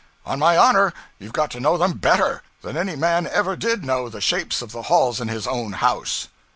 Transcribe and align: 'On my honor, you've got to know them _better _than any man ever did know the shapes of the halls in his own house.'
'On 0.25 0.39
my 0.39 0.57
honor, 0.57 0.93
you've 1.19 1.31
got 1.31 1.51
to 1.51 1.59
know 1.59 1.77
them 1.77 1.99
_better 1.99 2.39
_than 2.63 2.75
any 2.75 2.95
man 2.95 3.27
ever 3.27 3.55
did 3.55 3.85
know 3.85 4.09
the 4.09 4.19
shapes 4.19 4.63
of 4.63 4.71
the 4.71 4.81
halls 4.89 5.21
in 5.21 5.27
his 5.27 5.45
own 5.45 5.73
house.' 5.73 6.27